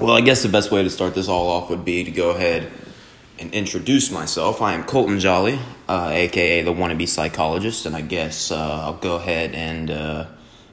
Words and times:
Well, 0.00 0.16
I 0.16 0.20
guess 0.20 0.44
the 0.44 0.48
best 0.48 0.70
way 0.70 0.84
to 0.84 0.90
start 0.90 1.16
this 1.16 1.26
all 1.26 1.48
off 1.48 1.70
would 1.70 1.84
be 1.84 2.04
to 2.04 2.12
go 2.12 2.30
ahead 2.30 2.70
and 3.40 3.52
introduce 3.52 4.12
myself. 4.12 4.62
I 4.62 4.74
am 4.74 4.84
Colton 4.84 5.18
Jolly, 5.18 5.58
uh, 5.88 6.10
aka 6.12 6.62
the 6.62 6.72
wannabe 6.72 7.08
psychologist, 7.08 7.84
and 7.84 7.96
I 7.96 8.02
guess 8.02 8.52
uh, 8.52 8.82
I'll 8.84 8.98
go 8.98 9.16
ahead 9.16 9.56
and 9.56 9.90
uh, 9.90 10.26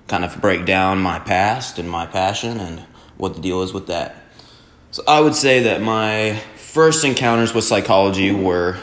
kind 0.08 0.24
of 0.24 0.40
break 0.40 0.68
down 0.68 1.00
my 1.00 1.18
past 1.18 1.80
and 1.80 1.90
my 1.90 2.06
passion 2.06 2.60
and 2.60 2.82
what 3.18 3.34
the 3.34 3.42
deal 3.42 3.64
is 3.64 3.74
with 3.74 3.88
that. 3.88 4.16
So, 4.92 5.02
I 5.08 5.22
would 5.22 5.34
say 5.34 5.64
that 5.64 5.82
my 5.82 6.40
first 6.58 7.04
encounters 7.04 7.52
with 7.52 7.64
psychology 7.64 8.32
were 8.32 8.78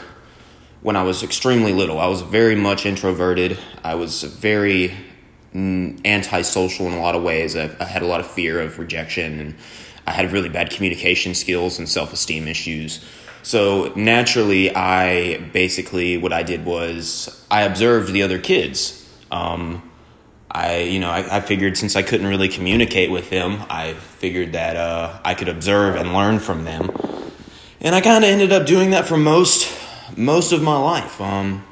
when 0.81 0.97
I 0.97 1.03
was 1.03 1.23
extremely 1.23 1.71
little. 1.71 2.01
I 2.01 2.07
was 2.07 2.19
very 2.19 2.55
much 2.55 2.85
introverted. 2.85 3.57
I 3.81 3.95
was 3.95 4.23
very 4.23 4.93
mm, 5.55 6.05
antisocial 6.05 6.87
in 6.87 6.93
a 6.95 6.99
lot 6.99 7.15
of 7.15 7.23
ways. 7.23 7.55
I, 7.55 7.73
I 7.79 7.85
had 7.85 8.01
a 8.01 8.07
lot 8.07 8.19
of 8.19 8.27
fear 8.27 8.59
of 8.59 8.77
rejection 8.77 9.39
and 9.39 9.55
I 10.05 10.11
had 10.11 10.31
really 10.31 10.49
bad 10.49 10.69
communication 10.69 11.33
skills 11.33 11.79
and 11.79 11.87
self 11.87 12.13
esteem 12.13 12.47
issues. 12.47 13.03
So 13.43 13.91
naturally, 13.95 14.73
I 14.73 15.37
basically 15.51 16.17
what 16.17 16.31
I 16.31 16.43
did 16.43 16.65
was 16.65 17.45
I 17.51 17.63
observed 17.63 18.13
the 18.13 18.23
other 18.23 18.39
kids. 18.39 18.99
Um, 19.31 19.89
I 20.49 20.79
you 20.79 20.99
know 20.99 21.09
I, 21.09 21.37
I, 21.37 21.41
figured 21.41 21.77
since 21.77 21.95
I 21.95 22.03
couldn't 22.03 22.27
really 22.27 22.47
communicate 22.47 23.09
with 23.11 23.29
them, 23.29 23.63
I 23.69 23.93
figured 23.93 24.53
that 24.53 24.75
uh, 24.75 25.19
I 25.25 25.33
could 25.33 25.49
observe 25.49 25.95
and 25.95 26.13
learn 26.13 26.39
from 26.39 26.63
them, 26.63 26.91
and 27.81 27.95
I 27.95 28.01
kind 28.01 28.23
of 28.23 28.29
ended 28.29 28.51
up 28.51 28.65
doing 28.65 28.91
that 28.91 29.05
for 29.05 29.17
most 29.17 29.67
most 30.15 30.51
of 30.51 30.61
my 30.61 30.77
life. 30.77 31.19
Um, 31.19 31.65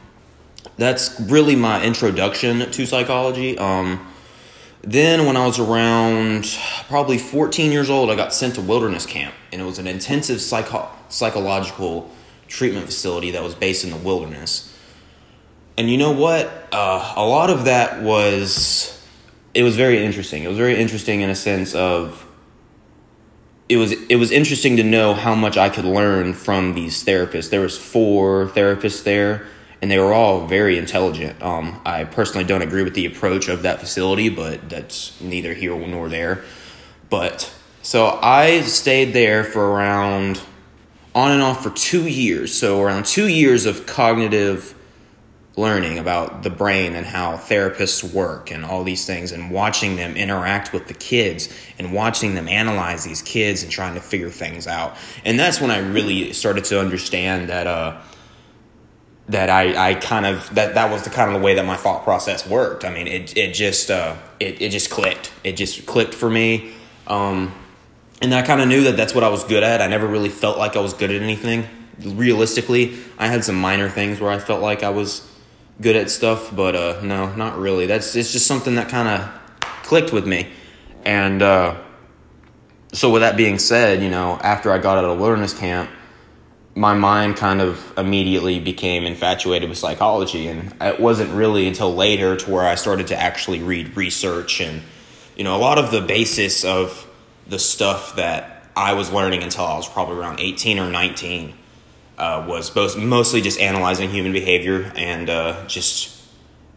that's 0.78 1.20
really 1.20 1.56
my 1.56 1.84
introduction 1.84 2.72
to 2.72 2.86
psychology. 2.88 3.58
Um, 3.58 4.11
then, 4.84 5.26
when 5.26 5.38
I 5.38 5.46
was 5.46 5.60
around 5.60 6.58
probably 6.88 7.20
14 7.20 7.72
years 7.72 7.90
old, 7.90 8.10
I 8.10 8.16
got 8.16 8.34
sent 8.34 8.56
to 8.56 8.62
wilderness 8.62 9.06
camp, 9.06 9.34
and 9.52 9.62
it 9.62 9.66
was 9.66 9.78
an 9.78 9.88
intensive 9.88 10.42
psycho- 10.42 10.90
psychological 11.10 12.10
treatment 12.48 12.88
facility 12.88 13.32
that 13.32 13.44
was 13.44 13.54
based 13.54 13.84
in 13.84 13.92
the 13.92 13.96
wilderness. 13.96 14.76
And 15.78 15.90
you 15.90 15.98
know 15.98 16.12
what? 16.12 16.68
Uh, 16.72 17.14
a 17.16 17.26
lot 17.26 17.50
of 17.50 17.66
that 17.66 18.02
was 18.02 19.00
it 19.54 19.64
was 19.64 19.76
very 19.76 20.04
interesting. 20.04 20.44
It 20.44 20.48
was 20.48 20.58
very 20.58 20.76
interesting 20.76 21.22
in 21.22 21.30
a 21.30 21.36
sense 21.36 21.76
of 21.76 22.26
it 23.70 23.78
was 23.78 23.92
it 23.92 24.16
was 24.16 24.32
interesting 24.32 24.78
to 24.78 24.84
know 24.84 25.14
how 25.14 25.36
much 25.36 25.58
I 25.58 25.70
could 25.70 25.86
learn 25.86 26.34
from 26.34 26.74
these 26.74 27.06
therapists. 27.06 27.50
There 27.50 27.62
was 27.62 27.78
four 27.78 28.48
therapists 28.48 29.04
there 29.04 29.46
and 29.82 29.90
they 29.90 29.98
were 29.98 30.14
all 30.14 30.46
very 30.46 30.78
intelligent. 30.78 31.42
Um, 31.42 31.82
I 31.86 32.04
personally 32.04 32.46
don't 32.46 32.62
agree 32.62 32.84
with 32.84 32.94
the 32.94 33.06
approach 33.06 33.48
of 33.48 33.64
that 33.64 33.80
facility, 33.80 34.30
but 34.30 34.70
that's 34.70 35.20
neither 35.22 35.54
here 35.54 35.76
nor 35.76 36.08
there. 36.08 36.44
But 37.10 37.54
so 37.82 38.20
I 38.22 38.62
stayed 38.62 39.14
there 39.14 39.44
for 39.44 39.72
around 39.72 40.40
on 41.16 41.32
and 41.32 41.42
off 41.42 41.64
for 41.64 41.72
two 41.72 42.08
years. 42.08 42.54
So 42.54 42.82
around 42.82 43.06
two 43.06 43.28
years 43.28 43.66
of 43.66 43.86
cognitive 43.86 44.76
learning 45.58 46.00
about 46.00 46.44
the 46.44 46.50
brain 46.50 46.96
and 46.96 47.06
how 47.06 47.36
therapists 47.36 48.14
work 48.14 48.52
and 48.52 48.64
all 48.64 48.86
these 48.86 49.06
things 49.06 49.34
and 49.34 49.52
watching 49.52 49.98
them 49.98 50.16
interact 50.16 50.72
with 50.72 50.88
the 50.88 50.94
kids 50.94 51.54
and 51.78 51.92
watching 51.92 52.36
them 52.36 52.48
analyze 52.48 53.04
these 53.04 53.22
kids 53.22 53.62
and 53.62 53.72
trying 53.72 53.94
to 53.94 54.00
figure 54.00 54.30
things 54.30 54.66
out. 54.66 54.96
And 55.26 55.38
that's 55.38 55.60
when 55.60 55.70
I 55.70 55.80
really 55.80 56.32
started 56.32 56.64
to 56.66 56.80
understand 56.80 57.50
that 57.50 57.68
uh, 57.68 58.00
that 59.32 59.50
I, 59.50 59.92
I 59.92 59.94
kind 59.96 60.26
of 60.26 60.54
that 60.56 60.76
that 60.76 60.92
was 60.92 61.04
the 61.04 61.10
kind 61.10 61.30
of 61.30 61.40
the 61.40 61.44
way 61.44 61.56
that 61.56 61.66
my 61.66 61.78
thought 61.78 62.04
process 62.04 62.48
worked. 62.48 62.84
I 62.84 62.94
mean, 62.94 63.08
it 63.08 63.36
it 63.38 63.54
just 63.54 63.90
uh, 63.90 64.16
it 64.40 64.62
it 64.62 64.70
just 64.70 64.90
clicked. 64.90 65.32
It 65.44 65.54
just 65.54 65.86
clicked 65.86 66.14
for 66.14 66.30
me, 66.30 66.74
um, 67.08 67.54
and 68.22 68.34
I 68.34 68.42
kind 68.42 68.62
of 68.62 68.68
knew 68.68 68.84
that 68.84 68.98
that's 68.98 69.16
what 69.16 69.24
I 69.24 69.30
was 69.30 69.44
good 69.46 69.64
at. 69.64 69.82
I 69.82 69.88
never 69.88 70.06
really 70.06 70.30
felt 70.30 70.58
like 70.58 70.76
I 70.76 70.82
was 70.82 70.94
good 70.94 71.12
at 71.12 71.22
anything. 71.22 71.68
Realistically, 72.00 72.98
I 73.18 73.28
had 73.28 73.44
some 73.44 73.56
minor 73.56 73.90
things 73.90 74.20
where 74.20 74.32
I 74.32 74.40
felt 74.40 74.62
like 74.62 74.84
I 74.84 74.90
was 74.90 75.28
good 75.80 75.96
at 75.96 76.10
stuff, 76.10 76.54
but 76.54 76.76
uh, 76.76 77.00
no, 77.02 77.34
not 77.36 77.58
really. 77.58 77.86
That's 77.86 78.16
it's 78.16 78.34
just 78.34 78.48
something 78.48 78.76
that 78.76 78.90
kind 78.90 79.08
of 79.08 79.62
clicked 79.84 80.12
with 80.12 80.28
me, 80.28 80.50
and 81.06 81.42
uh, 81.42 81.82
so 82.92 83.12
with 83.12 83.22
that 83.22 83.38
being 83.38 83.60
said, 83.60 84.04
you 84.04 84.10
know, 84.10 84.38
after 84.44 84.74
I 84.74 84.78
got 84.78 84.98
out 84.98 85.06
of 85.06 85.18
wilderness 85.18 85.58
camp 85.58 85.90
my 86.76 86.94
mind 86.94 87.36
kind 87.36 87.62
of 87.62 87.94
immediately 87.98 88.60
became 88.60 89.04
infatuated 89.06 89.68
with 89.68 89.78
psychology 89.78 90.48
and 90.48 90.74
it 90.80 91.00
wasn't 91.00 91.30
really 91.32 91.68
until 91.68 91.94
later 91.94 92.38
to 92.38 92.50
where 92.50 92.66
i 92.66 92.76
started 92.76 93.08
to 93.08 93.20
actually 93.20 93.62
read 93.62 93.96
research 93.98 94.62
and 94.62 94.82
you 95.36 95.44
know 95.44 95.56
a 95.56 95.60
lot 95.60 95.78
of 95.78 95.92
the 95.92 96.02
basis 96.02 96.64
of 96.64 97.08
the 97.48 97.60
stuff 97.60 98.16
that 98.16 98.64
i 98.76 98.94
was 98.94 99.12
learning 99.12 99.44
until 99.44 99.66
i 99.66 99.76
was 99.76 99.88
probably 99.90 100.16
around 100.16 100.40
18 100.40 100.80
or 100.80 100.90
19 100.90 101.54
uh, 102.18 102.46
was 102.48 102.70
both 102.70 102.98
mostly 102.98 103.42
just 103.42 103.60
analyzing 103.60 104.10
human 104.10 104.32
behavior 104.32 104.92
and 104.96 105.30
uh, 105.30 105.66
just 105.68 106.22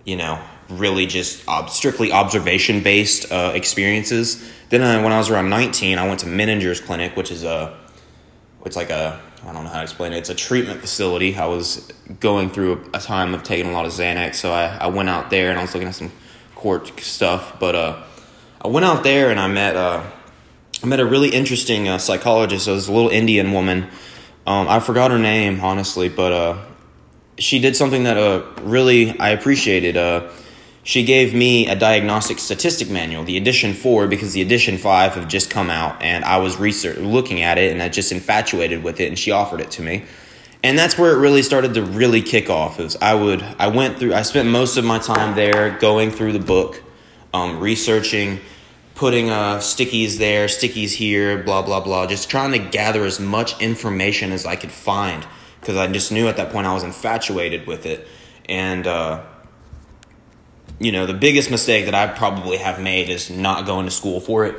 you 0.04 0.16
know 0.16 0.42
really 0.70 1.06
just 1.06 1.46
ob- 1.46 1.68
strictly 1.68 2.10
observation 2.10 2.82
based 2.82 3.30
uh, 3.30 3.52
experiences. 3.54 4.50
Then 4.70 4.82
I, 4.82 5.02
when 5.02 5.12
i 5.12 5.18
was 5.18 5.30
around 5.30 5.50
19 5.50 5.98
i 5.98 6.08
went 6.08 6.20
to 6.20 6.26
menninger's 6.26 6.80
clinic 6.80 7.14
which 7.14 7.30
is 7.30 7.44
a 7.44 7.78
it's 8.64 8.76
like 8.76 8.90
a 8.90 9.20
I 9.46 9.52
don't 9.52 9.64
know 9.64 9.70
how 9.70 9.78
to 9.78 9.82
explain 9.82 10.12
it. 10.14 10.18
It's 10.18 10.30
a 10.30 10.34
treatment 10.34 10.80
facility. 10.80 11.36
I 11.36 11.46
was 11.46 11.92
going 12.20 12.48
through 12.48 12.88
a 12.94 12.98
time 12.98 13.34
of 13.34 13.42
taking 13.42 13.70
a 13.70 13.72
lot 13.72 13.84
of 13.84 13.92
Xanax, 13.92 14.36
so 14.36 14.52
I, 14.52 14.76
I 14.76 14.86
went 14.86 15.10
out 15.10 15.28
there 15.28 15.50
and 15.50 15.58
I 15.58 15.62
was 15.62 15.74
looking 15.74 15.88
at 15.88 15.94
some 15.94 16.12
court 16.54 16.98
stuff. 17.00 17.58
But 17.60 17.74
uh, 17.74 18.02
I 18.62 18.68
went 18.68 18.86
out 18.86 19.02
there 19.02 19.30
and 19.30 19.38
I 19.38 19.48
met 19.48 19.76
uh, 19.76 20.02
I 20.82 20.86
met 20.86 20.98
a 20.98 21.04
really 21.04 21.28
interesting 21.28 21.88
uh, 21.88 21.98
psychologist. 21.98 22.66
It 22.66 22.72
was 22.72 22.88
a 22.88 22.92
little 22.92 23.10
Indian 23.10 23.52
woman. 23.52 23.88
Um, 24.46 24.68
I 24.68 24.80
forgot 24.80 25.10
her 25.10 25.18
name 25.18 25.60
honestly, 25.60 26.08
but 26.08 26.32
uh, 26.32 26.64
she 27.38 27.58
did 27.58 27.76
something 27.76 28.04
that 28.04 28.16
uh, 28.16 28.44
really 28.62 29.18
I 29.18 29.30
appreciated. 29.30 29.96
She 30.86 31.02
gave 31.02 31.34
me 31.34 31.66
a 31.66 31.74
diagnostic 31.74 32.38
statistic 32.38 32.90
manual, 32.90 33.24
the 33.24 33.38
edition 33.38 33.72
4, 33.72 34.06
because 34.06 34.34
the 34.34 34.42
edition 34.42 34.76
5 34.76 35.14
have 35.14 35.28
just 35.28 35.48
come 35.48 35.70
out, 35.70 36.02
and 36.02 36.22
I 36.26 36.36
was 36.36 36.58
research 36.58 36.98
looking 36.98 37.40
at 37.40 37.56
it, 37.56 37.72
and 37.72 37.82
I 37.82 37.88
just 37.88 38.12
infatuated 38.12 38.84
with 38.84 39.00
it, 39.00 39.08
and 39.08 39.18
she 39.18 39.30
offered 39.30 39.62
it 39.62 39.70
to 39.72 39.82
me. 39.82 40.04
And 40.62 40.78
that's 40.78 40.98
where 40.98 41.12
it 41.12 41.18
really 41.18 41.42
started 41.42 41.72
to 41.74 41.82
really 41.82 42.20
kick 42.20 42.50
off. 42.50 42.80
Is 42.80 42.96
I 43.00 43.14
would 43.14 43.42
I 43.58 43.68
went 43.68 43.98
through 43.98 44.14
I 44.14 44.22
spent 44.22 44.48
most 44.48 44.78
of 44.78 44.84
my 44.84 44.98
time 44.98 45.34
there 45.34 45.78
going 45.78 46.10
through 46.10 46.32
the 46.32 46.38
book, 46.38 46.82
um, 47.34 47.60
researching, 47.60 48.40
putting 48.94 49.28
uh, 49.28 49.58
stickies 49.58 50.18
there, 50.18 50.46
stickies 50.46 50.92
here, 50.92 51.42
blah 51.42 51.60
blah 51.60 51.80
blah, 51.80 52.06
just 52.06 52.30
trying 52.30 52.52
to 52.52 52.58
gather 52.58 53.04
as 53.04 53.20
much 53.20 53.60
information 53.60 54.32
as 54.32 54.46
I 54.46 54.56
could 54.56 54.72
find 54.72 55.26
because 55.60 55.76
I 55.76 55.86
just 55.86 56.12
knew 56.12 56.28
at 56.28 56.36
that 56.38 56.50
point 56.50 56.66
I 56.66 56.74
was 56.74 56.82
infatuated 56.82 57.66
with 57.66 57.86
it, 57.86 58.06
and. 58.50 58.86
Uh, 58.86 59.22
you 60.78 60.92
know, 60.92 61.06
the 61.06 61.14
biggest 61.14 61.50
mistake 61.50 61.84
that 61.86 61.94
I 61.94 62.06
probably 62.06 62.56
have 62.58 62.80
made 62.80 63.08
is 63.08 63.30
not 63.30 63.66
going 63.66 63.86
to 63.86 63.90
school 63.90 64.20
for 64.20 64.46
it. 64.46 64.56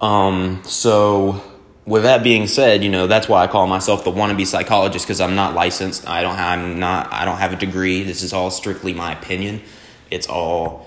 Um, 0.00 0.62
so 0.64 1.42
with 1.86 2.04
that 2.04 2.22
being 2.22 2.46
said, 2.46 2.82
you 2.82 2.90
know, 2.90 3.06
that's 3.06 3.28
why 3.28 3.42
I 3.42 3.46
call 3.46 3.66
myself 3.66 4.04
the 4.04 4.10
wannabe 4.10 4.46
psychologist 4.46 5.06
because 5.06 5.20
I'm 5.20 5.34
not 5.34 5.54
licensed. 5.54 6.08
I 6.08 6.22
don't 6.22 6.36
have, 6.36 6.58
I'm 6.58 6.78
not, 6.78 7.12
I 7.12 7.24
don't 7.24 7.38
have 7.38 7.52
a 7.52 7.56
degree. 7.56 8.02
This 8.02 8.22
is 8.22 8.32
all 8.32 8.50
strictly 8.50 8.94
my 8.94 9.12
opinion. 9.12 9.62
It's 10.10 10.26
all, 10.26 10.86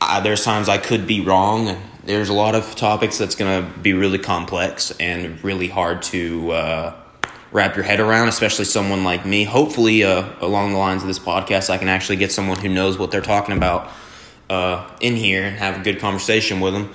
I, 0.00 0.20
there's 0.20 0.44
times 0.44 0.68
I 0.68 0.78
could 0.78 1.06
be 1.06 1.20
wrong. 1.20 1.80
There's 2.04 2.28
a 2.28 2.34
lot 2.34 2.54
of 2.54 2.74
topics 2.76 3.18
that's 3.18 3.34
to 3.34 3.68
be 3.80 3.92
really 3.92 4.18
complex 4.18 4.90
and 4.98 5.42
really 5.42 5.68
hard 5.68 6.02
to, 6.04 6.52
uh, 6.52 7.02
wrap 7.52 7.76
your 7.76 7.84
head 7.84 8.00
around, 8.00 8.28
especially 8.28 8.64
someone 8.64 9.04
like 9.04 9.24
me. 9.24 9.44
Hopefully, 9.44 10.04
uh, 10.04 10.28
along 10.40 10.72
the 10.72 10.78
lines 10.78 11.02
of 11.02 11.08
this 11.08 11.18
podcast, 11.18 11.70
I 11.70 11.78
can 11.78 11.88
actually 11.88 12.16
get 12.16 12.32
someone 12.32 12.58
who 12.58 12.68
knows 12.68 12.98
what 12.98 13.10
they're 13.10 13.20
talking 13.20 13.56
about 13.56 13.90
uh, 14.50 14.88
in 15.00 15.16
here 15.16 15.44
and 15.44 15.56
have 15.56 15.80
a 15.80 15.82
good 15.82 15.98
conversation 15.98 16.60
with 16.60 16.74
them. 16.74 16.92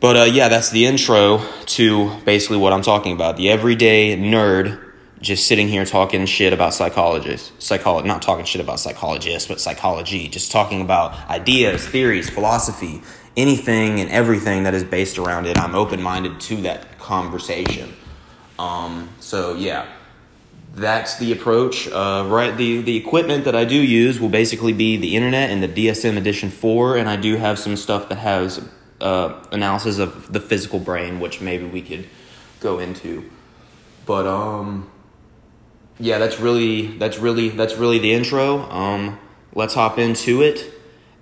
But 0.00 0.16
uh, 0.16 0.24
yeah, 0.24 0.48
that's 0.48 0.70
the 0.70 0.86
intro 0.86 1.42
to 1.66 2.20
basically 2.24 2.58
what 2.58 2.72
I'm 2.72 2.82
talking 2.82 3.12
about. 3.12 3.36
The 3.36 3.48
everyday 3.50 4.16
nerd 4.16 4.80
just 5.20 5.46
sitting 5.46 5.68
here 5.68 5.86
talking 5.86 6.26
shit 6.26 6.52
about 6.52 6.74
psychologists. 6.74 7.50
Psycholo- 7.58 8.04
not 8.04 8.20
talking 8.20 8.44
shit 8.44 8.60
about 8.60 8.78
psychologists, 8.78 9.48
but 9.48 9.60
psychology. 9.60 10.28
Just 10.28 10.52
talking 10.52 10.82
about 10.82 11.30
ideas, 11.30 11.88
theories, 11.88 12.28
philosophy, 12.28 13.00
anything 13.34 14.00
and 14.00 14.10
everything 14.10 14.64
that 14.64 14.74
is 14.74 14.84
based 14.84 15.16
around 15.16 15.46
it. 15.46 15.58
I'm 15.58 15.74
open 15.74 16.02
minded 16.02 16.40
to 16.40 16.56
that 16.62 16.98
conversation. 16.98 17.94
Um, 18.58 19.10
so 19.20 19.54
yeah, 19.54 19.86
that's 20.74 21.16
the 21.16 21.32
approach. 21.32 21.88
Uh, 21.88 22.26
right, 22.28 22.56
the 22.56 22.82
the 22.82 22.96
equipment 22.96 23.44
that 23.44 23.54
I 23.54 23.64
do 23.64 23.76
use 23.76 24.20
will 24.20 24.28
basically 24.28 24.72
be 24.72 24.96
the 24.96 25.16
internet 25.16 25.50
and 25.50 25.62
the 25.62 25.68
DSM 25.68 26.16
Edition 26.16 26.50
Four, 26.50 26.96
and 26.96 27.08
I 27.08 27.16
do 27.16 27.36
have 27.36 27.58
some 27.58 27.76
stuff 27.76 28.08
that 28.08 28.18
has 28.18 28.66
uh, 29.00 29.42
analysis 29.52 29.98
of 29.98 30.32
the 30.32 30.40
physical 30.40 30.78
brain, 30.78 31.20
which 31.20 31.40
maybe 31.40 31.64
we 31.64 31.82
could 31.82 32.08
go 32.60 32.78
into. 32.78 33.30
But 34.06 34.26
um, 34.26 34.90
yeah, 35.98 36.18
that's 36.18 36.40
really 36.40 36.98
that's 36.98 37.18
really 37.18 37.50
that's 37.50 37.74
really 37.74 37.98
the 37.98 38.12
intro. 38.12 38.68
Um, 38.70 39.18
let's 39.54 39.74
hop 39.74 39.98
into 39.98 40.42
it, 40.42 40.72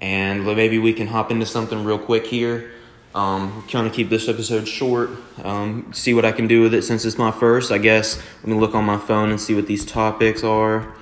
and 0.01 0.45
maybe 0.45 0.79
we 0.79 0.93
can 0.93 1.09
hop 1.09 1.31
into 1.31 1.47
something 1.47 1.85
real 1.85 1.99
quick 1.99 2.27
here. 2.27 2.71
Um, 3.15 3.65
trying 3.69 3.85
to 3.85 3.91
keep 3.91 4.09
this 4.09 4.29
episode 4.29 4.67
short. 4.67 5.11
Um, 5.45 5.93
see 5.93 6.15
what 6.15 6.25
I 6.25 6.33
can 6.33 6.47
do 6.47 6.63
with 6.63 6.73
it 6.73 6.83
since 6.83 7.05
it's 7.05 7.19
my 7.19 7.31
first. 7.31 7.71
I 7.71 7.79
guess 7.79 8.17
let 8.41 8.49
me 8.49 8.55
look 8.55 8.75
on 8.75 8.85
my 8.85 8.97
phone 8.97 9.31
and 9.31 9.41
see 9.41 9.55
what 9.55 9.67
these 9.67 9.85
topics 9.85 10.43
are. 10.43 10.95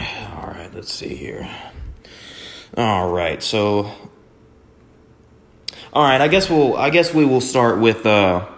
All 0.00 0.48
right, 0.48 0.70
let's 0.74 0.92
see 0.92 1.14
here. 1.14 1.48
All 2.76 3.12
right, 3.12 3.40
so 3.42 3.92
all 5.92 6.02
right, 6.02 6.20
I 6.20 6.26
guess 6.26 6.50
we'll 6.50 6.76
I 6.76 6.90
guess 6.90 7.14
we 7.14 7.24
will 7.24 7.40
start 7.40 7.78
with 7.78 8.04
uh 8.04 8.48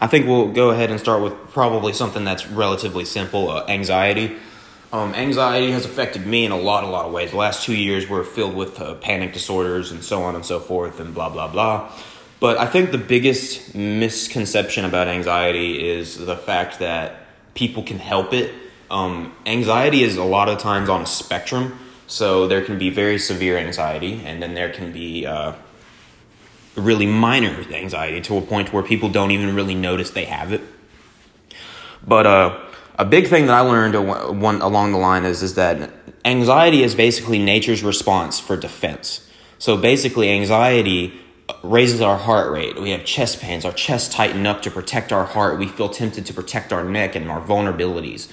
I 0.00 0.06
think 0.06 0.26
we'll 0.26 0.52
go 0.52 0.70
ahead 0.70 0.90
and 0.90 1.00
start 1.00 1.22
with 1.22 1.32
probably 1.50 1.92
something 1.92 2.24
that's 2.24 2.46
relatively 2.46 3.04
simple, 3.04 3.50
uh, 3.50 3.64
anxiety. 3.68 4.36
Um, 4.94 5.12
anxiety 5.16 5.72
has 5.72 5.84
affected 5.84 6.24
me 6.24 6.44
in 6.44 6.52
a 6.52 6.56
lot, 6.56 6.84
a 6.84 6.86
lot 6.86 7.04
of 7.04 7.12
ways. 7.12 7.32
The 7.32 7.36
last 7.36 7.64
two 7.64 7.74
years 7.74 8.08
were 8.08 8.22
filled 8.22 8.54
with 8.54 8.80
uh, 8.80 8.94
panic 8.94 9.32
disorders 9.32 9.90
and 9.90 10.04
so 10.04 10.22
on 10.22 10.36
and 10.36 10.46
so 10.46 10.60
forth 10.60 11.00
and 11.00 11.12
blah, 11.12 11.30
blah, 11.30 11.48
blah. 11.48 11.90
But 12.38 12.58
I 12.58 12.66
think 12.66 12.92
the 12.92 12.98
biggest 12.98 13.74
misconception 13.74 14.84
about 14.84 15.08
anxiety 15.08 15.84
is 15.84 16.16
the 16.16 16.36
fact 16.36 16.78
that 16.78 17.26
people 17.54 17.82
can 17.82 17.98
help 17.98 18.32
it. 18.32 18.54
Um, 18.88 19.34
anxiety 19.46 20.04
is 20.04 20.16
a 20.16 20.22
lot 20.22 20.48
of 20.48 20.58
times 20.58 20.88
on 20.88 21.02
a 21.02 21.06
spectrum. 21.06 21.76
So 22.06 22.46
there 22.46 22.64
can 22.64 22.78
be 22.78 22.90
very 22.90 23.18
severe 23.18 23.58
anxiety, 23.58 24.22
and 24.24 24.40
then 24.40 24.54
there 24.54 24.70
can 24.70 24.92
be 24.92 25.26
uh, 25.26 25.54
really 26.76 27.06
minor 27.06 27.66
anxiety 27.72 28.20
to 28.20 28.36
a 28.36 28.42
point 28.42 28.72
where 28.72 28.84
people 28.84 29.08
don't 29.08 29.32
even 29.32 29.56
really 29.56 29.74
notice 29.74 30.10
they 30.10 30.26
have 30.26 30.52
it. 30.52 30.60
But 32.06 32.26
uh, 32.26 32.60
a 32.98 33.04
big 33.04 33.28
thing 33.28 33.46
that 33.46 33.54
I 33.54 33.60
learned 33.60 34.40
one, 34.40 34.60
along 34.60 34.92
the 34.92 34.98
line 34.98 35.24
is, 35.24 35.42
is 35.42 35.54
that 35.54 35.90
anxiety 36.24 36.82
is 36.82 36.94
basically 36.94 37.38
nature's 37.38 37.82
response 37.82 38.40
for 38.40 38.56
defense. 38.56 39.28
So 39.58 39.76
basically, 39.76 40.30
anxiety 40.30 41.14
raises 41.62 42.00
our 42.00 42.16
heart 42.16 42.50
rate. 42.50 42.80
We 42.80 42.90
have 42.90 43.04
chest 43.04 43.40
pains. 43.40 43.64
Our 43.64 43.72
chest 43.72 44.12
tighten 44.12 44.46
up 44.46 44.62
to 44.62 44.70
protect 44.70 45.12
our 45.12 45.24
heart. 45.24 45.58
We 45.58 45.68
feel 45.68 45.88
tempted 45.88 46.26
to 46.26 46.34
protect 46.34 46.72
our 46.72 46.84
neck 46.84 47.14
and 47.14 47.30
our 47.30 47.40
vulnerabilities. 47.40 48.30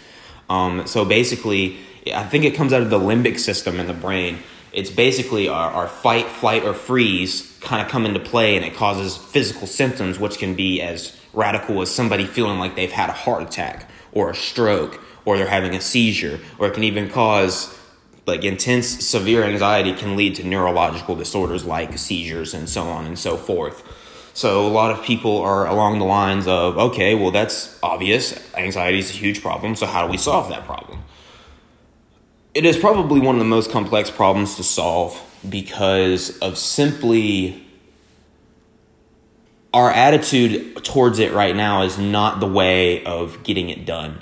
Um, 0.50 0.86
so 0.88 1.06
basically, 1.06 1.78
I 2.14 2.24
think 2.24 2.46
it 2.46 2.56
comes 2.56 2.74
out 2.74 2.82
of 2.82 2.90
the 2.90 3.00
limbic 3.00 3.40
system 3.40 3.80
in 3.80 3.88
the 3.88 3.94
brain 3.94 4.40
it's 4.74 4.90
basically 4.90 5.50
our, 5.50 5.70
our 5.70 5.88
fight, 5.88 6.28
flight, 6.28 6.64
or 6.64 6.74
freeze 6.74 7.58
kind 7.62 7.86
of 7.86 7.92
come 7.92 8.06
into 8.06 8.20
play, 8.20 8.56
and 8.56 8.66
it 8.66 8.74
causes 8.74 9.18
physical 9.18 9.68
symptoms, 9.68 10.18
which 10.18 10.38
can 10.38 10.56
be 10.56 10.82
as 10.82 11.18
radical 11.34 11.82
as 11.82 11.94
somebody 11.94 12.26
feeling 12.26 12.60
like 12.60 12.76
they've 12.76 12.92
had 12.92 13.10
a 13.10 13.14
heart 13.14 13.44
attack 13.44 13.90
or 14.12 14.30
a 14.30 14.36
stroke 14.36 15.00
or 15.26 15.38
they're 15.38 15.48
having 15.48 15.76
a 15.76 15.82
seizure, 15.82 16.40
or 16.58 16.68
it 16.68 16.74
can 16.74 16.84
even 16.84 17.10
cause 17.10 17.78
like 18.26 18.44
intense 18.44 18.88
severe 19.06 19.44
anxiety 19.44 19.94
can 19.94 20.16
lead 20.16 20.36
to 20.36 20.46
neurological 20.46 21.16
disorders 21.16 21.66
like 21.66 21.98
seizures 21.98 22.54
and 22.54 22.70
so 22.70 22.84
on 22.84 23.06
and 23.06 23.18
so 23.18 23.38
forth. 23.38 23.84
So 24.34 24.66
a 24.66 24.70
lot 24.70 24.92
of 24.92 25.04
people 25.04 25.40
are 25.40 25.68
along 25.68 26.00
the 26.00 26.06
lines 26.06 26.48
of, 26.48 26.78
okay, 26.78 27.16
well 27.16 27.32
that's 27.32 27.78
obvious. 27.84 28.54
Anxiety 28.56 29.00
is 29.00 29.10
a 29.12 29.14
huge 29.14 29.42
problem, 29.42 29.76
so 29.76 29.86
how 29.86 30.06
do 30.06 30.12
we 30.12 30.18
solve 30.18 30.50
that 30.50 30.66
problem? 30.66 31.04
it 32.54 32.66
is 32.66 32.78
probably 32.78 33.20
one 33.20 33.36
of 33.36 33.40
the 33.40 33.46
most 33.46 33.72
complex 33.72 34.12
problems 34.12 34.56
to 34.56 34.64
solve 34.64 35.20
because 35.48 36.38
of 36.40 36.58
simply 36.58 37.66
our 39.74 39.90
attitude 39.90 40.84
towards 40.84 41.20
it 41.20 41.34
right 41.34 41.56
now 41.56 41.84
is 41.84 41.98
not 41.98 42.40
the 42.40 42.48
way 42.48 43.04
of 43.06 43.44
getting 43.44 43.70
it 43.70 43.86
done 43.86 44.22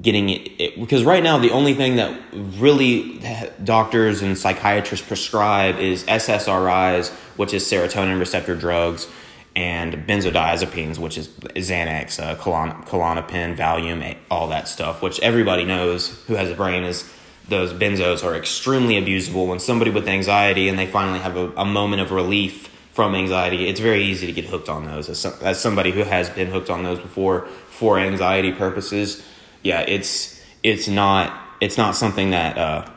getting 0.00 0.30
it, 0.30 0.50
it, 0.58 0.80
because 0.80 1.04
right 1.04 1.22
now 1.22 1.38
the 1.38 1.50
only 1.50 1.74
thing 1.74 1.96
that 1.96 2.18
really 2.32 3.22
doctors 3.62 4.22
and 4.22 4.36
psychiatrists 4.36 5.06
prescribe 5.06 5.78
is 5.78 6.04
SSRIs 6.04 7.10
which 7.36 7.52
is 7.52 7.62
serotonin 7.64 8.18
receptor 8.18 8.56
drugs 8.56 9.06
and 9.54 9.94
benzodiazepines 10.08 10.98
which 10.98 11.18
is 11.18 11.28
Xanax 11.28 12.18
uh, 12.18 12.36
Klonopin 12.36 13.56
Valium 13.56 14.16
all 14.30 14.48
that 14.48 14.66
stuff 14.66 15.02
which 15.02 15.20
everybody 15.20 15.64
knows 15.64 16.08
who 16.26 16.34
has 16.34 16.50
a 16.50 16.54
brain 16.54 16.84
is 16.84 17.08
those 17.48 17.72
benzos 17.72 18.24
are 18.24 18.34
extremely 18.34 18.94
abusable. 18.94 19.46
When 19.46 19.58
somebody 19.58 19.90
with 19.90 20.08
anxiety 20.08 20.68
and 20.68 20.78
they 20.78 20.86
finally 20.86 21.18
have 21.18 21.36
a, 21.36 21.52
a 21.56 21.64
moment 21.64 22.00
of 22.00 22.12
relief 22.12 22.70
from 22.92 23.14
anxiety, 23.14 23.68
it's 23.68 23.80
very 23.80 24.04
easy 24.04 24.26
to 24.26 24.32
get 24.32 24.44
hooked 24.44 24.68
on 24.68 24.84
those. 24.84 25.08
As, 25.08 25.24
as 25.42 25.60
somebody 25.60 25.90
who 25.90 26.02
has 26.02 26.30
been 26.30 26.48
hooked 26.48 26.70
on 26.70 26.82
those 26.82 26.98
before 26.98 27.46
for 27.70 27.98
anxiety 27.98 28.52
purposes, 28.52 29.24
yeah, 29.62 29.80
it's 29.80 30.42
it's 30.62 30.88
not 30.88 31.32
it's 31.60 31.78
not 31.78 31.96
something 31.96 32.30
that 32.30 32.58
uh, 32.58 32.90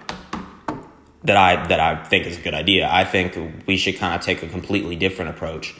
that 1.24 1.38
I 1.38 1.68
that 1.68 1.80
I 1.80 2.04
think 2.04 2.26
is 2.26 2.38
a 2.38 2.42
good 2.42 2.54
idea. 2.54 2.90
I 2.92 3.06
think 3.06 3.66
we 3.66 3.78
should 3.78 3.98
kind 3.98 4.14
of 4.14 4.22
take 4.22 4.44
a 4.44 4.48
completely 4.48 4.96
different 4.96 5.32
approach 5.32 5.76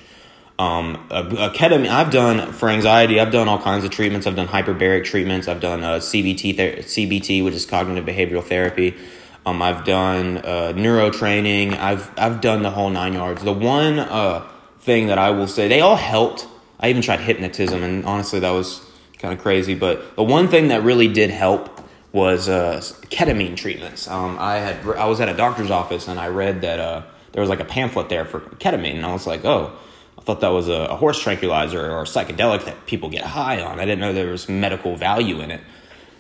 um, 0.58 1.06
a, 1.12 1.24
a 1.24 1.50
ketamine, 1.50 1.90
I've 1.90 2.12
done 2.12 2.54
for 2.54 2.70
anxiety. 2.70 3.20
I've 3.20 3.32
done 3.32 3.50
all 3.50 3.62
kinds 3.62 3.84
of 3.84 3.92
treatments. 3.92 4.26
I've 4.26 4.38
done 4.38 4.48
hyperbaric 4.48 5.04
treatments. 5.04 5.48
I've 5.48 5.60
done 5.60 5.84
uh, 5.84 5.96
CBT, 5.96 6.56
ther- 6.56 6.82
CBT, 6.82 7.44
which 7.44 7.54
is 7.54 7.66
cognitive 7.66 8.06
behavioral 8.06 8.44
therapy. 8.44 8.96
Um, 9.46 9.62
I've 9.62 9.86
done 9.86 10.40
uh, 10.40 10.74
neuro 10.76 11.12
training. 11.12 11.74
I've 11.74 12.10
I've 12.18 12.42
done 12.42 12.64
the 12.64 12.72
whole 12.72 12.90
nine 12.90 13.14
yards. 13.14 13.44
The 13.44 13.54
one 13.54 14.00
uh, 14.00 14.48
thing 14.80 15.08
that 15.08 15.18
I 15.18 15.32
will 15.32 15.48
say, 15.48 15.68
they 15.68 15.82
all 15.82 15.96
helped. 15.96 16.48
I 16.80 16.90
even 16.90 17.02
tried 17.02 17.22
hypnotism, 17.22 17.84
and 17.84 18.06
honestly, 18.06 18.40
that 18.40 18.52
was 18.52 18.86
kind 19.20 19.34
of 19.34 19.40
crazy. 19.40 19.76
But 19.76 20.16
the 20.16 20.24
one 20.24 20.48
thing 20.48 20.70
that 20.70 20.84
really 20.84 21.08
did 21.08 21.30
help 21.30 21.80
was 22.12 22.50
uh, 22.50 22.80
ketamine 23.10 23.56
treatments. 23.56 24.08
Um, 24.08 24.38
I 24.40 24.56
had 24.56 24.88
I 24.98 25.06
was 25.06 25.22
at 25.22 25.30
a 25.30 25.36
doctor's 25.36 25.72
office, 25.72 26.08
and 26.08 26.20
I 26.20 26.30
read 26.30 26.62
that 26.62 26.80
uh, 26.80 27.04
there 27.32 27.42
was 27.42 27.50
like 27.50 27.60
a 27.60 27.66
pamphlet 27.66 28.10
there 28.10 28.26
for 28.26 28.40
ketamine, 28.40 28.96
and 28.96 29.06
I 29.06 29.14
was 29.14 29.28
like, 29.28 29.46
oh 29.46 29.78
I 30.18 30.22
thought 30.22 30.42
that 30.42 30.50
was 30.50 30.68
a, 30.70 30.88
a 30.90 30.96
horse 30.96 31.20
tranquilizer 31.22 31.92
or 31.92 32.02
a 32.02 32.06
psychedelic 32.06 32.66
that 32.66 32.86
people 32.86 33.10
get 33.10 33.24
high 33.24 33.62
on. 33.62 33.80
I 33.80 33.86
didn't 33.86 34.00
know 34.00 34.14
there 34.14 34.32
was 34.32 34.48
medical 34.48 34.96
value 34.96 35.42
in 35.42 35.52
it, 35.52 35.62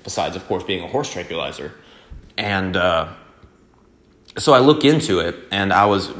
besides, 0.03 0.35
of 0.35 0.45
course, 0.47 0.63
being 0.63 0.83
a 0.83 0.87
horse 0.87 1.11
tranquilizer. 1.11 1.73
And 2.37 2.75
uh, 2.75 3.13
so 4.37 4.53
I 4.53 4.59
looked 4.59 4.83
into 4.83 5.19
it, 5.19 5.35
and 5.51 5.71
I 5.71 5.85
was, 5.85 6.11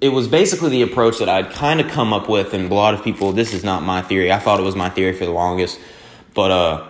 it 0.00 0.10
was 0.10 0.28
basically 0.28 0.70
the 0.70 0.82
approach 0.82 1.18
that 1.18 1.28
I'd 1.28 1.50
kind 1.50 1.80
of 1.80 1.88
come 1.90 2.12
up 2.12 2.28
with, 2.28 2.54
and 2.54 2.70
a 2.70 2.74
lot 2.74 2.94
of 2.94 3.02
people, 3.02 3.32
this 3.32 3.52
is 3.52 3.64
not 3.64 3.82
my 3.82 4.02
theory. 4.02 4.30
I 4.30 4.38
thought 4.38 4.60
it 4.60 4.64
was 4.64 4.76
my 4.76 4.88
theory 4.88 5.14
for 5.14 5.24
the 5.24 5.32
longest, 5.32 5.80
but 6.34 6.50
uh, 6.50 6.88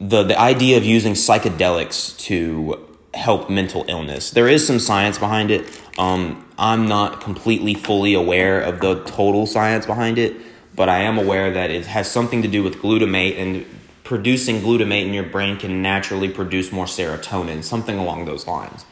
the 0.00 0.22
the 0.22 0.38
idea 0.38 0.76
of 0.76 0.84
using 0.84 1.12
psychedelics 1.12 2.18
to 2.20 2.86
help 3.12 3.50
mental 3.50 3.84
illness. 3.88 4.30
There 4.30 4.48
is 4.48 4.66
some 4.66 4.78
science 4.78 5.18
behind 5.18 5.50
it. 5.50 5.80
Um, 5.98 6.46
I'm 6.56 6.86
not 6.86 7.20
completely 7.20 7.74
fully 7.74 8.14
aware 8.14 8.60
of 8.60 8.80
the 8.80 9.02
total 9.04 9.46
science 9.46 9.84
behind 9.84 10.18
it, 10.18 10.36
but 10.74 10.88
I 10.88 11.00
am 11.00 11.18
aware 11.18 11.50
that 11.50 11.70
it 11.70 11.86
has 11.86 12.10
something 12.10 12.42
to 12.42 12.48
do 12.48 12.62
with 12.62 12.76
glutamate 12.76 13.38
and 13.38 13.66
producing 14.10 14.60
glutamate 14.60 15.06
in 15.06 15.14
your 15.14 15.22
brain 15.22 15.56
can 15.56 15.82
naturally 15.82 16.28
produce 16.28 16.72
more 16.72 16.84
serotonin, 16.84 17.62
something 17.62 17.96
along 17.96 18.24
those 18.24 18.44
lines. 18.44 18.84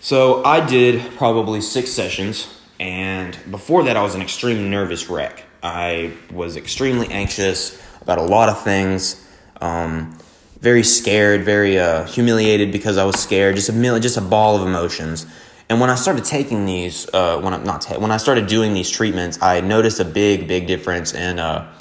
So 0.00 0.42
I 0.42 0.64
did 0.64 1.02
probably 1.18 1.60
six 1.60 1.90
sessions, 1.90 2.48
and 2.80 3.38
before 3.50 3.82
that, 3.82 3.94
I 3.94 4.02
was 4.02 4.14
an 4.14 4.22
extreme 4.22 4.70
nervous 4.70 5.10
wreck. 5.10 5.44
I 5.62 6.14
was 6.32 6.56
extremely 6.56 7.08
anxious 7.08 7.78
about 8.00 8.16
a 8.16 8.22
lot 8.22 8.48
of 8.48 8.62
things. 8.62 9.22
Um, 9.60 10.18
very 10.60 10.82
scared, 10.82 11.44
very 11.44 11.78
uh, 11.78 12.06
humiliated 12.06 12.72
because 12.72 12.96
I 12.96 13.04
was 13.04 13.20
scared, 13.20 13.54
just 13.56 13.68
a 13.68 14.00
just 14.00 14.16
a 14.16 14.22
ball 14.22 14.56
of 14.56 14.66
emotions. 14.66 15.26
And 15.68 15.78
when 15.78 15.90
I 15.90 15.94
started 15.94 16.24
taking 16.24 16.64
these, 16.64 17.06
uh, 17.12 17.38
when 17.38 17.52
I'm 17.52 17.64
not 17.64 17.82
ta- 17.82 17.98
when 17.98 18.10
I 18.10 18.16
started 18.16 18.46
doing 18.46 18.72
these 18.72 18.88
treatments, 18.88 19.42
I 19.42 19.60
noticed 19.60 20.00
a 20.00 20.06
big, 20.06 20.48
big 20.48 20.66
difference 20.66 21.12
in 21.12 21.38
uh, 21.38 21.75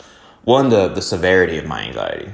one 0.46 0.70
the 0.70 0.88
the 0.88 1.02
severity 1.02 1.58
of 1.58 1.66
my 1.66 1.84
anxiety, 1.84 2.34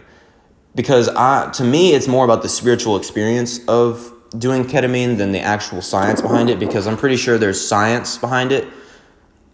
because 0.76 1.10
I 1.10 1.50
to 1.52 1.64
me 1.64 1.94
it's 1.94 2.08
more 2.08 2.24
about 2.24 2.44
the 2.44 2.50
spiritual 2.50 2.96
experience 2.96 3.66
of 3.68 4.14
doing 4.38 4.64
ketamine 4.64 5.18
than 5.18 5.32
the 5.32 5.42
actual 5.42 5.82
science 5.82 6.22
behind 6.22 6.50
it. 6.50 6.60
Because 6.60 6.88
I'm 6.88 6.98
pretty 6.98 7.18
sure 7.18 7.38
there's 7.38 7.66
science 7.66 8.18
behind 8.18 8.52
it. 8.52 8.68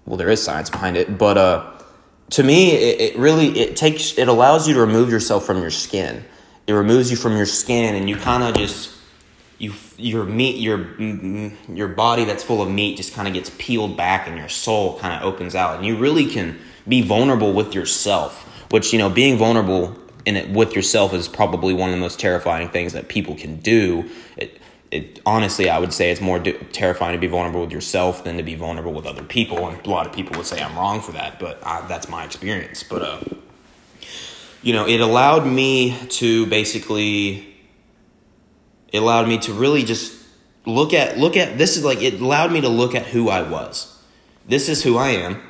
Well, 0.05 0.17
there 0.17 0.29
is 0.29 0.43
science 0.43 0.69
behind 0.69 0.97
it, 0.97 1.17
but 1.17 1.37
uh, 1.37 1.71
to 2.31 2.43
me, 2.43 2.71
it, 2.71 3.01
it 3.01 3.17
really 3.17 3.57
it 3.59 3.77
takes 3.77 4.17
it 4.17 4.27
allows 4.27 4.67
you 4.67 4.73
to 4.73 4.81
remove 4.81 5.09
yourself 5.09 5.45
from 5.45 5.61
your 5.61 5.71
skin 5.71 6.25
it 6.67 6.73
removes 6.73 7.09
you 7.09 7.17
from 7.17 7.35
your 7.35 7.45
skin 7.45 7.95
and 7.95 8.09
you 8.09 8.17
kind 8.17 8.43
of 8.43 8.53
just 8.53 8.91
you 9.57 9.73
your 9.97 10.25
meat 10.25 10.57
your 10.57 11.01
your 11.73 11.87
body 11.87 12.25
that's 12.25 12.43
full 12.43 12.61
of 12.61 12.69
meat 12.69 12.97
just 12.97 13.13
kind 13.13 13.27
of 13.27 13.33
gets 13.33 13.49
peeled 13.57 13.97
back 13.97 14.27
and 14.27 14.37
your 14.37 14.49
soul 14.49 14.99
kind 14.99 15.13
of 15.15 15.23
opens 15.23 15.55
out 15.55 15.77
and 15.77 15.85
you 15.85 15.97
really 15.97 16.25
can 16.25 16.59
be 16.87 17.01
vulnerable 17.01 17.53
with 17.53 17.73
yourself 17.73 18.43
which 18.69 18.93
you 18.93 18.99
know 18.99 19.09
being 19.09 19.37
vulnerable 19.37 19.95
in 20.25 20.35
it 20.35 20.49
with 20.49 20.75
yourself 20.75 21.13
is 21.13 21.27
probably 21.27 21.73
one 21.73 21.89
of 21.89 21.95
the 21.95 22.01
most 22.01 22.19
terrifying 22.19 22.69
things 22.69 22.93
that 22.93 23.07
people 23.07 23.35
can 23.35 23.57
do 23.57 24.09
it, 24.35 24.59
it 24.91 25.19
honestly 25.25 25.69
i 25.69 25.79
would 25.79 25.93
say 25.93 26.11
it's 26.11 26.21
more 26.21 26.39
do- 26.39 26.57
terrifying 26.71 27.13
to 27.13 27.19
be 27.19 27.27
vulnerable 27.27 27.61
with 27.61 27.71
yourself 27.71 28.23
than 28.23 28.37
to 28.37 28.43
be 28.43 28.55
vulnerable 28.55 28.93
with 28.93 29.05
other 29.05 29.23
people 29.23 29.67
and 29.67 29.85
a 29.85 29.89
lot 29.89 30.05
of 30.05 30.13
people 30.13 30.35
would 30.37 30.45
say 30.45 30.61
i'm 30.61 30.75
wrong 30.77 30.99
for 31.01 31.11
that 31.13 31.39
but 31.39 31.59
I, 31.65 31.85
that's 31.87 32.09
my 32.09 32.23
experience 32.25 32.83
but 32.83 33.01
uh 33.01 33.19
you 34.67 34.73
know, 34.73 34.87
it 34.87 34.99
allowed 34.99 35.45
me 35.45 35.97
to 36.09 36.45
basically, 36.47 37.55
it 38.91 38.97
allowed 38.97 39.27
me 39.27 39.37
to 39.39 39.53
really 39.53 39.83
just 39.83 40.13
look 40.65 40.93
at 40.93 41.17
look 41.17 41.37
at 41.37 41.57
this 41.57 41.77
is 41.77 41.85
like 41.85 42.01
it 42.01 42.19
allowed 42.19 42.51
me 42.51 42.59
to 42.59 42.67
look 42.67 42.95
at 42.95 43.05
who 43.05 43.29
I 43.29 43.49
was. 43.49 43.97
This 44.45 44.67
is 44.67 44.83
who 44.83 44.97
I 44.97 45.09
am. 45.09 45.41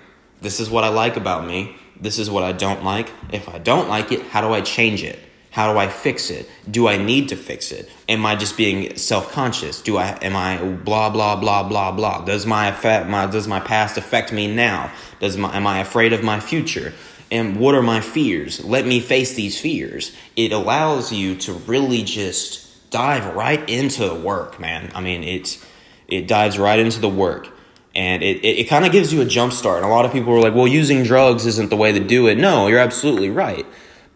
This 0.41 0.59
is 0.59 0.69
what 0.69 0.83
I 0.83 0.89
like 0.89 1.17
about 1.17 1.47
me. 1.47 1.75
This 1.99 2.19
is 2.19 2.29
what 2.29 2.43
I 2.43 2.51
don't 2.51 2.83
like. 2.83 3.11
If 3.31 3.49
I 3.49 3.57
don't 3.57 3.89
like 3.89 4.11
it, 4.11 4.21
how 4.27 4.41
do 4.41 4.53
I 4.53 4.61
change 4.61 5.03
it? 5.03 5.19
How 5.51 5.73
do 5.73 5.79
I 5.79 5.87
fix 5.87 6.29
it? 6.29 6.47
Do 6.69 6.87
I 6.87 6.97
need 6.97 7.29
to 7.29 7.35
fix 7.35 7.71
it? 7.71 7.89
Am 8.07 8.25
I 8.25 8.35
just 8.35 8.57
being 8.57 8.95
self-conscious? 8.95 9.81
Do 9.81 9.97
I 9.97 10.09
am 10.21 10.35
I 10.35 10.57
blah 10.63 11.09
blah 11.09 11.35
blah 11.35 11.67
blah 11.67 11.91
blah? 11.91 12.23
Does 12.23 12.45
my 12.45 12.67
affect 12.67 13.09
my 13.09 13.25
does 13.25 13.47
my 13.47 13.59
past 13.59 13.97
affect 13.97 14.31
me 14.31 14.53
now? 14.53 14.91
Does 15.19 15.35
my 15.35 15.55
am 15.55 15.65
I 15.65 15.79
afraid 15.79 16.13
of 16.13 16.23
my 16.23 16.39
future? 16.39 16.93
And 17.31 17.59
what 17.59 17.73
are 17.73 17.81
my 17.81 18.01
fears? 18.01 18.63
Let 18.63 18.85
me 18.85 18.99
face 18.99 19.33
these 19.33 19.59
fears. 19.59 20.15
It 20.35 20.51
allows 20.51 21.11
you 21.11 21.35
to 21.37 21.53
really 21.53 22.03
just 22.03 22.91
dive 22.91 23.35
right 23.35 23.67
into 23.67 24.13
work, 24.13 24.59
man. 24.59 24.91
I 24.93 25.01
mean, 25.01 25.23
it's 25.23 25.65
it 26.07 26.27
dives 26.27 26.59
right 26.59 26.77
into 26.77 26.99
the 26.99 27.09
work 27.09 27.56
and 27.97 28.21
it, 28.21 28.37
it, 28.45 28.59
it 28.59 28.63
kind 28.65 28.85
of 28.85 28.91
gives 28.91 29.11
you 29.11 29.21
a 29.21 29.25
jump 29.25 29.51
start. 29.51 29.77
And 29.77 29.85
a 29.85 29.89
lot 29.89 30.05
of 30.05 30.13
people 30.13 30.31
are 30.31 30.39
like, 30.39 30.53
well, 30.53 30.67
using 30.67 31.01
drugs 31.01 31.47
isn't 31.47 31.71
the 31.71 31.75
way 31.75 31.91
to 31.91 31.99
do 31.99 32.27
it. 32.27 32.37
No, 32.37 32.67
you're 32.67 32.79
absolutely 32.79 33.31
right. 33.31 33.65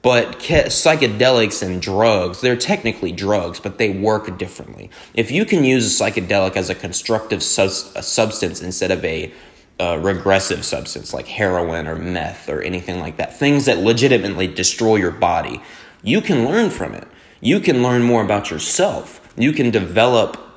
But 0.03 0.39
psychedelics 0.39 1.63
and 1.63 1.81
drugs, 1.81 2.41
they're 2.41 2.55
technically 2.55 3.11
drugs, 3.11 3.59
but 3.59 3.79
they 3.79 3.89
work 3.89 4.37
differently. 4.37 4.91
If 5.15 5.31
you 5.31 5.45
can 5.45 5.63
use 5.63 5.99
a 5.99 6.03
psychedelic 6.03 6.55
as 6.55 6.69
a 6.69 6.75
constructive 6.75 7.41
substance 7.41 8.61
instead 8.61 8.91
of 8.91 9.03
a 9.03 9.33
uh, 9.79 9.97
regressive 9.97 10.63
substance 10.63 11.11
like 11.11 11.27
heroin 11.27 11.87
or 11.87 11.95
meth 11.95 12.49
or 12.49 12.61
anything 12.61 12.99
like 12.99 13.17
that, 13.17 13.37
things 13.37 13.65
that 13.65 13.79
legitimately 13.79 14.47
destroy 14.47 14.97
your 14.97 15.11
body, 15.11 15.61
you 16.03 16.21
can 16.21 16.45
learn 16.45 16.69
from 16.69 16.93
it. 16.93 17.07
You 17.39 17.59
can 17.59 17.81
learn 17.81 18.03
more 18.03 18.23
about 18.23 18.51
yourself. 18.51 19.33
You 19.35 19.53
can 19.53 19.71
develop 19.71 20.50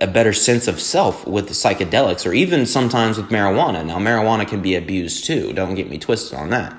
a 0.00 0.06
better 0.06 0.32
sense 0.32 0.66
of 0.66 0.80
self 0.80 1.26
with 1.26 1.48
psychedelics 1.50 2.26
or 2.26 2.34
even 2.34 2.66
sometimes 2.66 3.16
with 3.16 3.28
marijuana. 3.28 3.84
Now, 3.86 3.98
marijuana 3.98 4.46
can 4.46 4.60
be 4.60 4.74
abused 4.74 5.24
too. 5.24 5.52
Don't 5.52 5.74
get 5.74 5.88
me 5.88 5.98
twisted 5.98 6.38
on 6.38 6.50
that. 6.50 6.76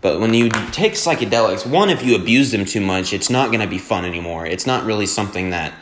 But 0.00 0.20
when 0.20 0.32
you 0.34 0.48
take 0.70 0.92
psychedelics, 0.92 1.68
one, 1.68 1.90
if 1.90 2.04
you 2.04 2.14
abuse 2.14 2.52
them 2.52 2.64
too 2.64 2.80
much, 2.80 3.12
it's 3.12 3.30
not 3.30 3.48
going 3.48 3.60
to 3.60 3.66
be 3.66 3.78
fun 3.78 4.04
anymore. 4.04 4.46
It's 4.46 4.66
not 4.66 4.84
really 4.84 5.06
something 5.06 5.50
that 5.50 5.72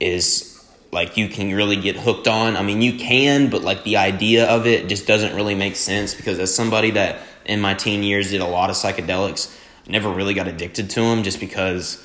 is 0.00 0.48
like 0.90 1.16
you 1.16 1.28
can 1.28 1.54
really 1.54 1.76
get 1.76 1.96
hooked 1.96 2.26
on. 2.26 2.56
I 2.56 2.62
mean, 2.62 2.82
you 2.82 2.98
can, 2.98 3.48
but 3.50 3.62
like 3.62 3.84
the 3.84 3.98
idea 3.98 4.46
of 4.46 4.66
it 4.66 4.88
just 4.88 5.06
doesn't 5.06 5.34
really 5.34 5.54
make 5.54 5.76
sense 5.76 6.14
because 6.14 6.38
as 6.38 6.54
somebody 6.54 6.90
that 6.92 7.20
in 7.44 7.60
my 7.60 7.74
teen 7.74 8.02
years 8.02 8.30
did 8.30 8.40
a 8.40 8.46
lot 8.46 8.68
of 8.68 8.76
psychedelics, 8.76 9.56
never 9.86 10.10
really 10.10 10.34
got 10.34 10.48
addicted 10.48 10.90
to 10.90 11.00
them 11.00 11.22
just 11.22 11.40
because 11.40 12.04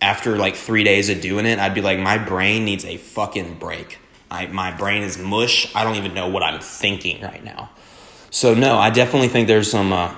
after 0.00 0.36
like 0.36 0.56
three 0.56 0.84
days 0.84 1.08
of 1.08 1.20
doing 1.20 1.46
it, 1.46 1.58
I'd 1.58 1.74
be 1.74 1.80
like, 1.80 1.98
my 1.98 2.18
brain 2.18 2.64
needs 2.64 2.84
a 2.84 2.96
fucking 2.96 3.58
break. 3.58 3.98
I, 4.30 4.46
my 4.46 4.70
brain 4.76 5.02
is 5.02 5.18
mush. 5.18 5.74
I 5.74 5.84
don't 5.84 5.96
even 5.96 6.14
know 6.14 6.28
what 6.28 6.42
I'm 6.42 6.60
thinking 6.60 7.22
right 7.22 7.42
now. 7.42 7.70
So 8.30 8.54
no, 8.54 8.78
I 8.78 8.90
definitely 8.90 9.28
think 9.28 9.48
there's 9.48 9.70
some. 9.70 9.92
Uh, 9.92 10.14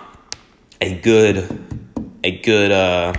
a 0.81 0.95
good 0.95 1.87
a 2.25 2.39
good 2.39 2.71
uh, 2.71 3.13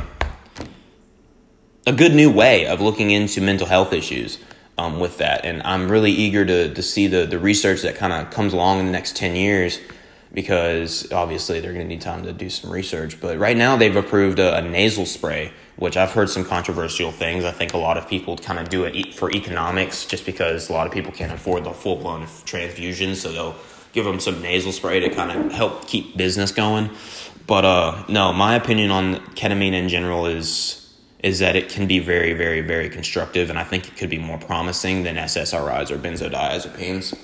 a 1.86 1.94
good 1.94 2.14
new 2.14 2.32
way 2.32 2.66
of 2.68 2.82
looking 2.82 3.12
into 3.12 3.42
mental 3.42 3.68
health 3.68 3.94
issues 3.94 4.40
um, 4.78 5.00
with 5.00 5.18
that, 5.20 5.46
and 5.46 5.62
I'm 5.64 5.90
really 5.90 6.12
eager 6.12 6.46
to 6.46 6.74
to 6.74 6.82
see 6.82 7.08
the 7.08 7.26
the 7.26 7.40
research 7.40 7.82
that 7.84 7.96
kind 7.96 8.14
of 8.14 8.32
comes 8.32 8.54
along 8.54 8.80
in 8.80 8.88
the 8.88 8.92
next 8.92 9.16
ten 9.16 9.36
years 9.36 9.80
because 10.34 11.12
obviously 11.12 11.60
they're 11.60 11.74
going 11.74 11.86
to 11.86 11.90
need 11.90 12.02
time 12.02 12.24
to 12.24 12.32
do 12.32 12.50
some 12.50 12.72
research. 12.72 13.20
But 13.20 13.38
right 13.38 13.58
now 13.58 13.76
they've 13.76 13.96
approved 13.96 14.40
a, 14.40 14.56
a, 14.58 14.62
nasal 14.62 15.06
spray, 15.06 15.52
which 15.76 15.98
I've 15.98 16.12
heard 16.12 16.30
some 16.30 16.46
controversial 16.46 17.12
things. 17.12 17.44
I 17.44 17.52
think 17.52 17.74
a 17.74 17.78
lot 17.78 17.98
of 17.98 18.08
people 18.08 18.38
kind 18.38 18.60
of 18.60 18.70
do 18.70 18.86
it 18.86 19.14
for 19.14 19.32
economics, 19.32 20.06
just 20.06 20.26
because 20.26 20.70
a 20.70 20.74
lot 20.74 20.88
of 20.88 20.94
people 20.94 21.12
can't 21.12 21.34
afford 21.34 21.66
the 21.66 21.74
full 21.74 21.98
blown 21.98 22.28
transfusion, 22.46 23.16
so 23.16 23.32
they'll 23.32 23.56
give 23.94 24.06
them 24.06 24.20
some 24.20 24.42
nasal 24.42 24.72
spray 24.72 25.02
to 25.02 25.10
kind 25.10 25.32
of 25.32 25.52
help 25.52 25.88
keep 25.88 26.16
business 26.16 26.52
going. 26.52 26.90
But 27.46 27.66
uh, 27.66 28.06
no, 28.08 28.32
my 28.32 28.56
opinion 28.56 28.92
on 28.92 29.16
ketamine 29.36 29.74
in 29.74 29.90
general 29.90 30.26
is 30.26 30.78
is 31.20 31.38
that 31.38 31.56
it 31.56 31.70
can 31.70 31.86
be 31.86 32.00
very, 32.00 32.34
very, 32.34 32.62
very 32.62 32.90
constructive, 32.90 33.52
and 33.52 33.60
I 33.60 33.64
think 33.64 33.88
it 33.88 33.96
could 33.96 34.10
be 34.10 34.18
more 34.18 34.40
promising 34.40 35.04
than 35.04 35.18
SSRIs 35.18 35.92
or 35.92 35.98
benzodiazepines. 36.00 37.16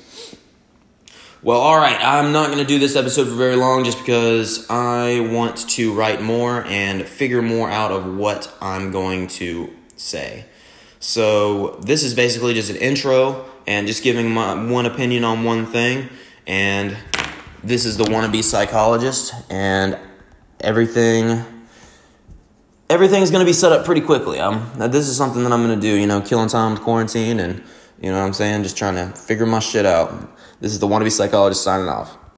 Well, 1.44 1.60
all 1.60 1.78
right, 1.78 1.98
I'm 2.02 2.32
not 2.32 2.48
going 2.48 2.58
to 2.58 2.66
do 2.66 2.80
this 2.80 2.96
episode 2.96 3.28
for 3.28 3.36
very 3.36 3.56
long 3.56 3.84
just 3.84 4.00
because 4.00 4.68
I 4.72 5.20
want 5.20 5.70
to 5.70 5.94
write 5.94 6.20
more 6.20 6.64
and 6.66 7.06
figure 7.06 7.44
more 7.44 7.70
out 7.70 7.92
of 7.92 8.16
what 8.16 8.52
I'm 8.60 8.92
going 8.92 9.28
to 9.28 9.72
say. 9.98 10.46
So, 11.00 11.76
this 11.84 12.02
is 12.02 12.16
basically 12.16 12.56
just 12.56 12.72
an 12.72 12.78
intro 12.78 13.46
and 13.68 13.86
just 13.86 14.02
giving 14.02 14.32
my 14.32 14.56
one 14.56 14.88
opinion 14.88 15.24
on 15.24 15.44
one 15.44 15.68
thing. 15.68 16.10
And 16.48 16.98
this 17.64 17.86
is 17.86 17.98
the 17.98 18.06
wannabe 18.06 18.44
psychologist, 18.44 19.32
and 19.52 19.96
everything 20.60 21.46
everything's 22.90 23.30
going 23.30 23.42
to 23.42 23.46
be 23.46 23.54
set 23.54 23.72
up 23.72 23.86
pretty 23.86 24.02
quickly. 24.02 24.40
Um, 24.40 24.72
this 24.76 25.08
is 25.08 25.16
something 25.16 25.44
that 25.44 25.52
I'm 25.54 25.64
going 25.64 25.80
to 25.80 25.82
do, 25.82 25.94
you 25.94 26.08
know, 26.08 26.20
killing 26.20 26.50
time 26.50 26.72
with 26.72 26.82
quarantine 26.82 27.40
and, 27.40 27.64
you 28.02 28.12
know 28.12 28.20
what 28.20 28.26
I'm 28.26 28.34
saying, 28.34 28.64
just 28.64 28.78
trying 28.78 28.96
to 28.96 29.16
figure 29.18 29.46
my 29.46 29.60
shit 29.60 29.86
out. 29.86 30.12
This 30.60 30.72
is 30.72 30.80
the 30.80 30.88
wannabe 30.88 31.12
psychologist 31.12 31.64
signing 31.64 31.88
off. 31.88 32.18